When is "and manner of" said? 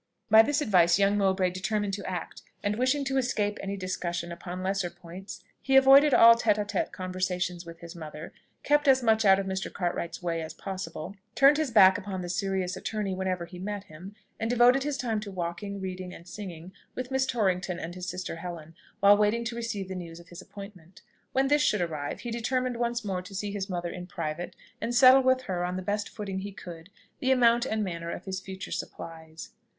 27.67-28.25